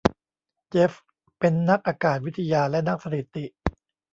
[0.69, 1.03] เจฟฟ์
[1.39, 3.45] เป็นนักอากาศวิทยาและนักสถิติ